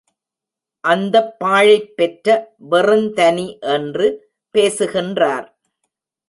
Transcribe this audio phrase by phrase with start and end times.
[0.83, 2.27] அந்தப் பாழைப் பெற்ற
[2.71, 4.07] வெறுந்தனி என்று
[4.55, 5.47] பேசுகின்றார்.